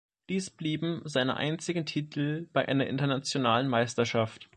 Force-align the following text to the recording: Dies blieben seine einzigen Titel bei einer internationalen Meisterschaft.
Dies 0.29 0.49
blieben 0.49 1.03
seine 1.05 1.37
einzigen 1.37 1.85
Titel 1.85 2.47
bei 2.53 2.67
einer 2.67 2.87
internationalen 2.87 3.67
Meisterschaft. 3.67 4.49